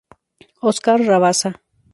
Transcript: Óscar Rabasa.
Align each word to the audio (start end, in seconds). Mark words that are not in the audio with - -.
Óscar 0.69 0.97
Rabasa. 1.09 1.49